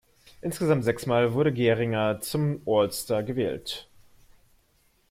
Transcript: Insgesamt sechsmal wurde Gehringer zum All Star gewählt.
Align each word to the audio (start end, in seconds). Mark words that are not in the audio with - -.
Insgesamt 0.41 0.83
sechsmal 0.83 1.35
wurde 1.35 1.53
Gehringer 1.53 2.21
zum 2.21 2.63
All 2.65 2.91
Star 2.91 3.21
gewählt. 3.21 3.87